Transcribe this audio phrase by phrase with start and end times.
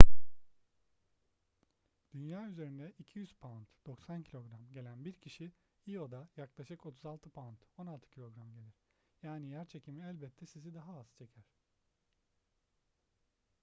[2.13, 5.51] dünya üzerinde 200 pound 90 kg gelen bir kişi
[5.87, 8.75] io'da yaklaşık 36 pound 16kg gelir.
[9.23, 11.45] yani yerçekimi elbette sizi daha az çeker